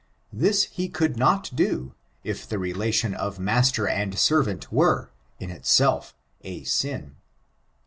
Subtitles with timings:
[0.33, 1.93] This he could not do,
[2.23, 7.17] if the relation of master and servant were, in itself, a sin.